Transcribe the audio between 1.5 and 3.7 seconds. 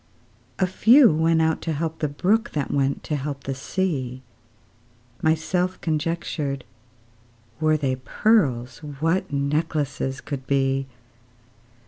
to help the brook, That went to help the